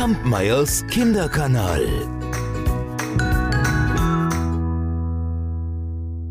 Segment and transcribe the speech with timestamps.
[0.00, 1.84] Kampmeyers Kinderkanal.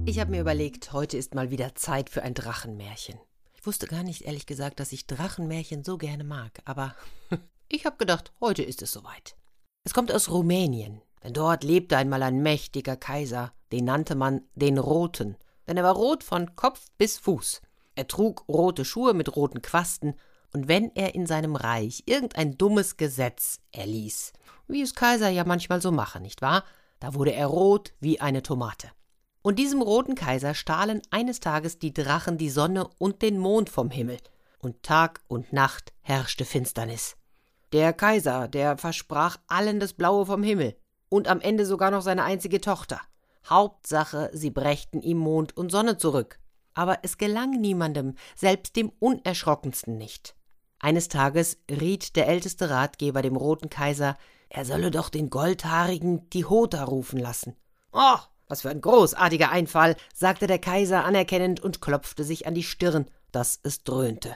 [0.07, 3.19] Ich habe mir überlegt, heute ist mal wieder Zeit für ein Drachenmärchen.
[3.53, 6.95] Ich wusste gar nicht, ehrlich gesagt, dass ich Drachenmärchen so gerne mag, aber
[7.69, 9.35] ich habe gedacht, heute ist es soweit.
[9.83, 14.79] Es kommt aus Rumänien, denn dort lebte einmal ein mächtiger Kaiser, den nannte man den
[14.79, 17.61] Roten, denn er war rot von Kopf bis Fuß.
[17.93, 20.15] Er trug rote Schuhe mit roten Quasten,
[20.53, 24.33] und wenn er in seinem Reich irgendein dummes Gesetz erließ,
[24.67, 26.63] wie es Kaiser ja manchmal so machen, nicht wahr?
[26.99, 28.89] Da wurde er rot wie eine Tomate.
[29.41, 33.89] Und diesem roten Kaiser stahlen eines Tages die Drachen die Sonne und den Mond vom
[33.89, 34.17] Himmel,
[34.59, 37.15] und Tag und Nacht herrschte Finsternis.
[37.71, 40.75] Der Kaiser, der versprach allen das Blaue vom Himmel
[41.07, 42.99] und am Ende sogar noch seine einzige Tochter.
[43.47, 46.39] Hauptsache, sie brächten ihm Mond und Sonne zurück.
[46.73, 50.35] Aber es gelang niemandem, selbst dem Unerschrockensten nicht.
[50.79, 54.17] Eines Tages riet der älteste Ratgeber dem Roten Kaiser,
[54.49, 57.55] er solle doch den goldhaarigen Tihota rufen lassen.
[57.91, 58.17] Oh,
[58.47, 63.05] was für ein großartiger Einfall, sagte der Kaiser anerkennend und klopfte sich an die Stirn,
[63.31, 64.35] dass es dröhnte.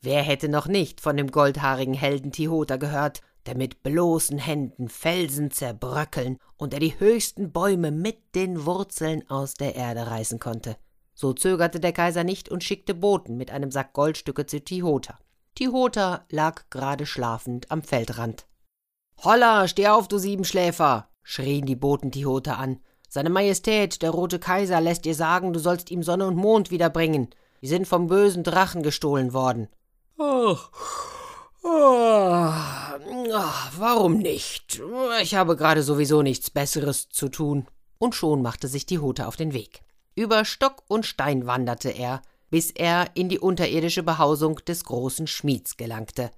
[0.00, 5.50] Wer hätte noch nicht von dem goldhaarigen Helden Tihota gehört, der mit bloßen Händen Felsen
[5.50, 10.76] zerbröckeln und der die höchsten Bäume mit den Wurzeln aus der Erde reißen konnte.
[11.14, 15.18] So zögerte der Kaiser nicht und schickte Boten mit einem Sack Goldstücke zu Tihota.
[15.54, 18.46] Tihota lag gerade schlafend am Feldrand.
[19.22, 21.08] Holla, steh auf, du Siebenschläfer!
[21.22, 22.80] schrien die Boten Tihota an.
[23.08, 27.28] Seine Majestät, der rote Kaiser, lässt dir sagen, du sollst ihm Sonne und Mond wiederbringen.
[27.62, 29.68] Die sind vom bösen Drachen gestohlen worden.
[30.18, 30.70] Ach,
[31.64, 32.98] ach,
[33.32, 34.82] ach, warum nicht?
[35.22, 37.68] Ich habe gerade sowieso nichts Besseres zu tun.
[37.98, 39.82] Und schon machte sich Tihota auf den Weg.
[40.16, 42.22] Über Stock und Stein wanderte er,
[42.54, 46.30] bis er in die unterirdische Behausung des großen Schmieds gelangte.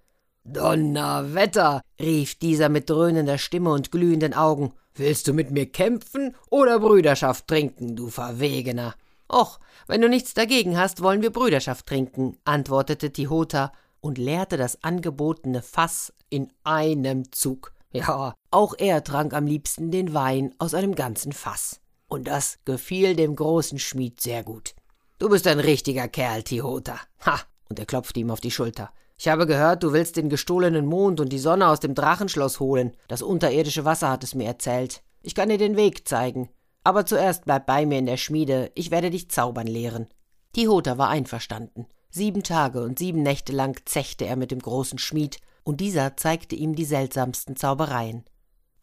[0.45, 1.83] Donnerwetter!
[2.01, 4.73] rief dieser mit dröhnender Stimme und glühenden Augen.
[4.95, 8.95] Willst du mit mir kämpfen oder Brüderschaft trinken, du Verwegener?
[9.31, 13.71] Och, wenn du nichts dagegen hast, wollen wir Brüderschaft trinken, antwortete Tihota
[14.01, 17.75] und leerte das angebotene Fass in einem Zug.
[17.93, 21.83] Ja, auch er trank am liebsten den Wein aus einem ganzen Fass.
[22.09, 24.75] Und das gefiel dem großen Schmied sehr gut.
[25.19, 27.01] Du bist ein richtiger Kerl, Tihota.
[27.25, 27.41] Ha!
[27.71, 28.93] Und er klopfte ihm auf die Schulter.
[29.17, 32.93] Ich habe gehört, du willst den gestohlenen Mond und die Sonne aus dem Drachenschloss holen.
[33.09, 35.03] Das unterirdische Wasser hat es mir erzählt.
[35.23, 36.51] Ich kann dir den Weg zeigen.
[36.85, 38.71] Aber zuerst bleib bei mir in der Schmiede.
[38.75, 40.07] Ich werde dich zaubern lehren.
[40.53, 41.87] Tihota war einverstanden.
[42.11, 46.55] Sieben Tage und sieben Nächte lang zechte er mit dem großen Schmied, und dieser zeigte
[46.55, 48.25] ihm die seltsamsten Zaubereien.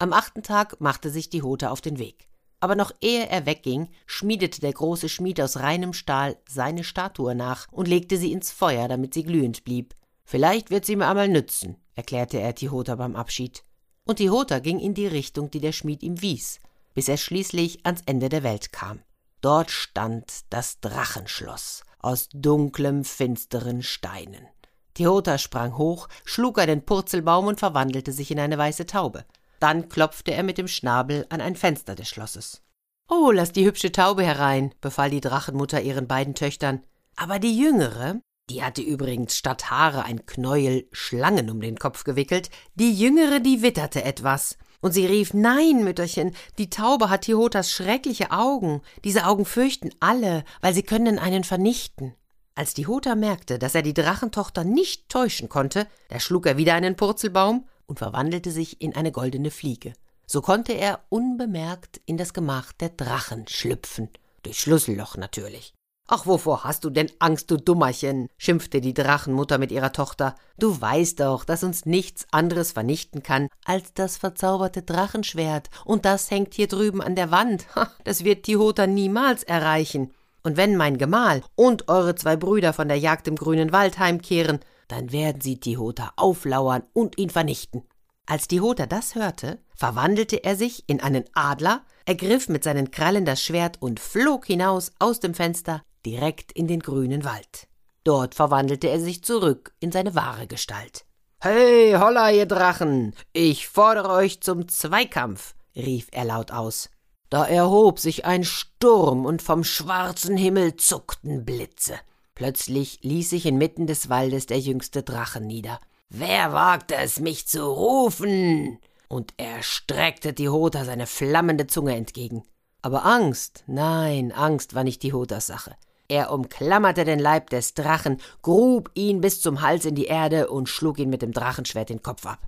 [0.00, 2.28] Am achten Tag machte sich Tihota auf den Weg
[2.64, 7.66] aber noch ehe er wegging, schmiedete der große Schmied aus reinem Stahl seine Statue nach
[7.70, 9.94] und legte sie ins Feuer, damit sie glühend blieb.
[10.24, 13.64] Vielleicht wird sie mir einmal nützen, erklärte er Tihota beim Abschied.
[14.06, 16.58] Und Tihota ging in die Richtung, die der Schmied ihm wies,
[16.94, 19.02] bis er schließlich ans Ende der Welt kam.
[19.42, 24.46] Dort stand das Drachenschloss aus dunklem, finsteren Steinen.
[24.94, 29.26] Tihota sprang hoch, schlug einen Purzelbaum und verwandelte sich in eine weiße Taube.
[29.64, 32.60] Dann klopfte er mit dem Schnabel an ein Fenster des Schlosses.
[33.08, 36.82] Oh, lass die hübsche Taube herein, befahl die Drachenmutter ihren beiden Töchtern.
[37.16, 38.20] Aber die jüngere,
[38.50, 43.62] die hatte übrigens statt Haare ein Knäuel Schlangen um den Kopf gewickelt, die jüngere, die
[43.62, 44.58] witterte etwas.
[44.82, 48.82] Und sie rief, nein, Mütterchen, die Taube hat Tihotas schreckliche Augen.
[49.02, 52.14] Diese Augen fürchten alle, weil sie können einen vernichten.
[52.54, 56.96] Als Tihota merkte, dass er die Drachentochter nicht täuschen konnte, da schlug er wieder einen
[56.96, 59.92] Purzelbaum und verwandelte sich in eine goldene Fliege.
[60.26, 64.08] So konnte er unbemerkt in das Gemach der Drachen schlüpfen,
[64.42, 65.74] durch Schlüsselloch natürlich.
[66.06, 68.28] Ach, wovor hast du denn Angst, du Dummerchen?
[68.36, 70.34] schimpfte die Drachenmutter mit ihrer Tochter.
[70.58, 76.30] Du weißt doch, dass uns nichts anderes vernichten kann als das verzauberte Drachenschwert, und das
[76.30, 77.66] hängt hier drüben an der Wand.
[78.04, 80.12] Das wird Tihota niemals erreichen.
[80.42, 84.60] Und wenn mein Gemahl und eure zwei Brüder von der Jagd im grünen Wald heimkehren,
[84.88, 87.84] dann werden sie Tihota auflauern und ihn vernichten.
[88.26, 93.42] Als Tihota das hörte, verwandelte er sich in einen Adler, ergriff mit seinen Krallen das
[93.42, 97.68] Schwert und flog hinaus aus dem Fenster direkt in den grünen Wald.
[98.04, 101.04] Dort verwandelte er sich zurück in seine wahre Gestalt.
[101.40, 103.14] Hey, holla, ihr Drachen!
[103.32, 105.54] Ich fordere euch zum Zweikampf!
[105.76, 106.90] rief er laut aus.
[107.30, 111.98] Da erhob sich ein Sturm und vom schwarzen Himmel zuckten Blitze.
[112.34, 115.78] Plötzlich ließ sich inmitten des Waldes der jüngste Drache nieder.
[116.08, 118.78] Wer wagte es, mich zu rufen?
[119.08, 122.42] Und er streckte Tihota seine flammende Zunge entgegen.
[122.82, 125.76] Aber Angst, nein, Angst war nicht Tihotas Sache.
[126.08, 130.68] Er umklammerte den Leib des Drachen, grub ihn bis zum Hals in die Erde und
[130.68, 132.40] schlug ihn mit dem Drachenschwert den Kopf ab.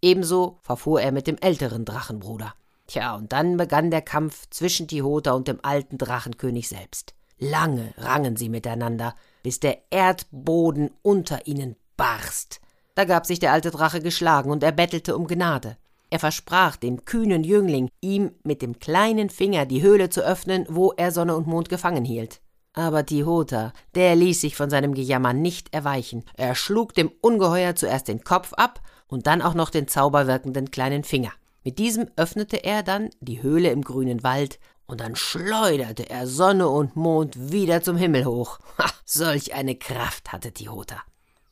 [0.00, 2.54] Ebenso verfuhr er mit dem älteren Drachenbruder.
[2.86, 7.14] Tja, und dann begann der Kampf zwischen Tihota und dem alten Drachenkönig selbst.
[7.38, 12.60] Lange rangen sie miteinander, bis der Erdboden unter ihnen barst.
[12.94, 15.76] Da gab sich der alte Drache geschlagen und er bettelte um Gnade.
[16.10, 20.92] Er versprach dem kühnen Jüngling, ihm mit dem kleinen Finger die Höhle zu öffnen, wo
[20.96, 22.40] er Sonne und Mond gefangen hielt.
[22.72, 26.24] Aber Tihota, der ließ sich von seinem Gejammer nicht erweichen.
[26.36, 31.04] Er schlug dem Ungeheuer zuerst den Kopf ab und dann auch noch den zauberwirkenden kleinen
[31.04, 31.32] Finger.
[31.64, 34.58] Mit diesem öffnete er dann die Höhle im grünen Wald,
[34.90, 38.58] und dann schleuderte er Sonne und Mond wieder zum Himmel hoch.
[38.78, 41.00] Ha, solch eine Kraft hatte Tihota.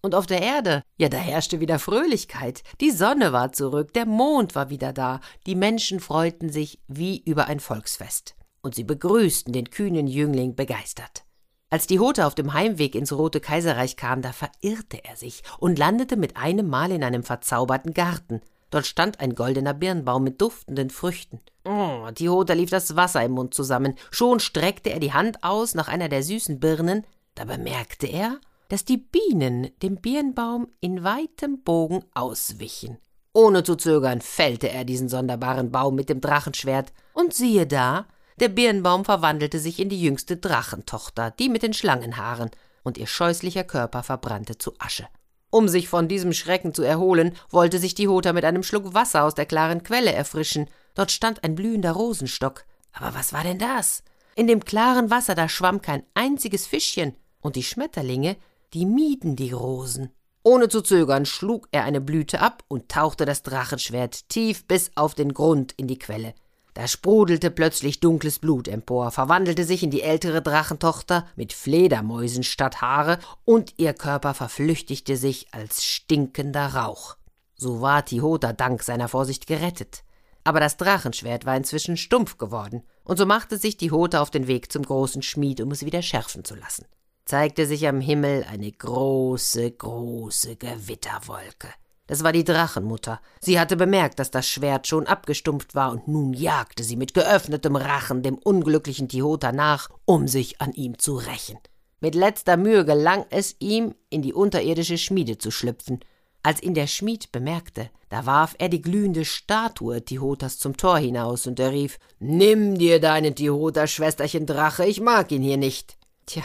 [0.01, 2.63] Und auf der Erde, ja, da herrschte wieder Fröhlichkeit.
[2.81, 7.47] Die Sonne war zurück, der Mond war wieder da, die Menschen freuten sich wie über
[7.47, 8.35] ein Volksfest.
[8.61, 11.25] Und sie begrüßten den kühnen Jüngling begeistert.
[11.71, 15.79] Als die Hote auf dem Heimweg ins Rote Kaiserreich kam, da verirrte er sich und
[15.79, 18.41] landete mit einem Mal in einem verzauberten Garten.
[18.71, 21.41] Dort stand ein goldener Birnbaum mit duftenden Früchten.
[21.65, 23.95] Oh, Tihota lief das Wasser im Mund zusammen.
[24.11, 27.07] Schon streckte er die Hand aus nach einer der süßen Birnen.
[27.35, 28.39] Da bemerkte er,
[28.69, 32.99] dass die Bienen dem Birnbaum in weitem Bogen auswichen.
[33.33, 38.07] Ohne zu zögern fällte er diesen sonderbaren Baum mit dem Drachenschwert, und siehe da,
[38.41, 42.51] der Birnbaum verwandelte sich in die jüngste Drachentochter, die mit den Schlangenhaaren,
[42.83, 45.09] und ihr scheußlicher Körper verbrannte zu Asche.
[45.51, 49.25] Um sich von diesem Schrecken zu erholen, wollte sich die Hota mit einem Schluck Wasser
[49.25, 50.69] aus der klaren Quelle erfrischen.
[50.95, 52.65] Dort stand ein blühender Rosenstock.
[52.93, 54.03] Aber was war denn das?
[54.35, 58.37] In dem klaren Wasser, da schwamm kein einziges Fischchen, und die Schmetterlinge,
[58.75, 60.11] die mieden die Rosen.
[60.43, 65.15] Ohne zu zögern schlug er eine Blüte ab und tauchte das Drachenschwert tief bis auf
[65.15, 66.35] den Grund in die Quelle.
[66.79, 72.81] Da sprudelte plötzlich dunkles Blut empor, verwandelte sich in die ältere Drachentochter mit Fledermäusen statt
[72.81, 77.17] Haare, und ihr Körper verflüchtigte sich als stinkender Rauch.
[77.57, 80.05] So war Tihota dank seiner Vorsicht gerettet.
[80.45, 84.71] Aber das Drachenschwert war inzwischen stumpf geworden, und so machte sich Tihota auf den Weg
[84.71, 86.87] zum großen Schmied, um es wieder schärfen zu lassen.
[87.25, 91.71] Zeigte sich am Himmel eine große, große Gewitterwolke.
[92.09, 93.21] Das war die Drachenmutter.
[93.39, 97.77] Sie hatte bemerkt, dass das Schwert schon abgestumpft war, und nun jagte sie mit geöffnetem
[97.77, 101.59] Rachen dem unglücklichen Tihota nach, um sich an ihm zu rächen.
[102.01, 106.01] Mit letzter Mühe gelang es ihm, in die unterirdische Schmiede zu schlüpfen.
[106.43, 111.47] Als ihn der Schmied bemerkte, da warf er die glühende Statue Tihotas zum Tor hinaus,
[111.47, 115.99] und er rief Nimm dir deinen Tihota, Schwesterchen Drache, ich mag ihn hier nicht.
[116.29, 116.45] Tja,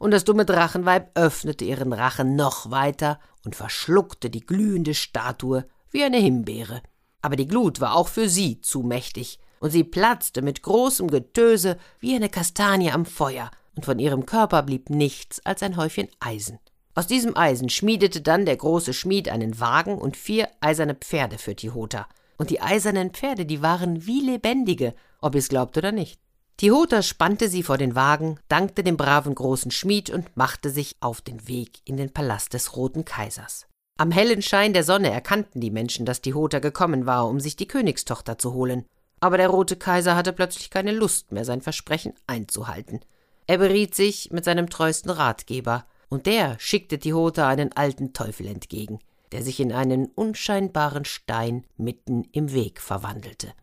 [0.00, 6.02] und das dumme Drachenweib öffnete ihren Rachen noch weiter und verschluckte die glühende Statue wie
[6.02, 6.82] eine Himbeere.
[7.22, 11.78] Aber die Glut war auch für sie zu mächtig, und sie platzte mit großem Getöse
[12.00, 16.58] wie eine Kastanie am Feuer, und von ihrem Körper blieb nichts als ein Häufchen Eisen.
[16.96, 21.54] Aus diesem Eisen schmiedete dann der große Schmied einen Wagen und vier eiserne Pferde für
[21.54, 22.08] Tihota.
[22.36, 26.20] Und die eisernen Pferde, die waren wie lebendige, ob ihr es glaubt oder nicht.
[26.60, 31.22] Tihota spannte sie vor den Wagen, dankte dem braven großen Schmied und machte sich auf
[31.22, 33.66] den Weg in den Palast des Roten Kaisers.
[33.96, 37.66] Am hellen Schein der Sonne erkannten die Menschen, dass Tihota gekommen war, um sich die
[37.66, 38.84] Königstochter zu holen.
[39.20, 43.00] Aber der Rote Kaiser hatte plötzlich keine Lust mehr, sein Versprechen einzuhalten.
[43.46, 48.98] Er beriet sich mit seinem treuesten Ratgeber, und der schickte Tihota einen alten Teufel entgegen,
[49.32, 53.54] der sich in einen unscheinbaren Stein mitten im Weg verwandelte.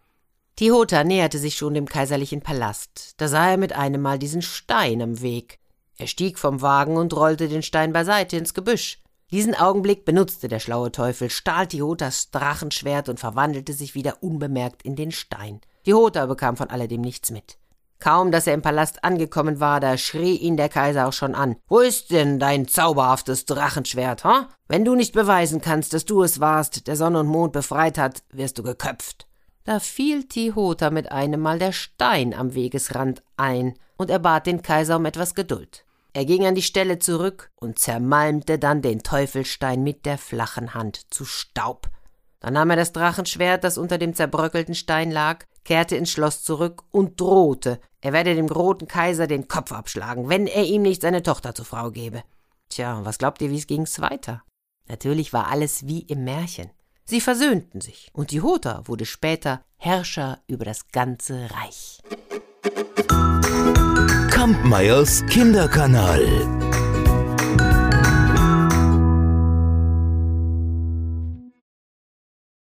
[0.58, 3.14] Tihota näherte sich schon dem kaiserlichen Palast.
[3.18, 5.60] Da sah er mit einem Mal diesen Stein am Weg.
[6.00, 9.04] Er stieg vom Wagen und rollte den Stein beiseite ins Gebüsch.
[9.30, 14.96] Diesen Augenblick benutzte der schlaue Teufel, stahl Tihotas Drachenschwert und verwandelte sich wieder unbemerkt in
[14.96, 15.62] den Stein.
[15.84, 17.60] Tihota bekam von alledem nichts mit.
[18.00, 21.58] Kaum, dass er im Palast angekommen war, da schrie ihn der Kaiser auch schon an.
[21.68, 24.50] Wo ist denn dein zauberhaftes Drachenschwert, ha?
[24.68, 28.24] Wenn du nicht beweisen kannst, dass du es warst, der Sonne und Mond befreit hat,
[28.32, 29.27] wirst du geköpft.
[29.68, 34.62] Da fiel Tihota mit einem Mal der Stein am Wegesrand ein, und er bat den
[34.62, 35.84] Kaiser um etwas Geduld.
[36.14, 41.14] Er ging an die Stelle zurück und zermalmte dann den Teufelstein mit der flachen Hand
[41.14, 41.90] zu Staub.
[42.40, 46.84] Dann nahm er das Drachenschwert, das unter dem zerbröckelten Stein lag, kehrte ins Schloss zurück
[46.92, 51.24] und drohte, er werde dem roten Kaiser den Kopf abschlagen, wenn er ihm nicht seine
[51.24, 52.24] Tochter zur Frau gebe.
[52.70, 54.44] Tja, was glaubt ihr, wie es ging's weiter?
[54.88, 56.70] Natürlich war alles wie im Märchen.
[57.10, 62.02] Sie versöhnten sich, und die Hota wurde später Herrscher über das ganze Reich.
[64.30, 66.57] Kampmeyers Kinderkanal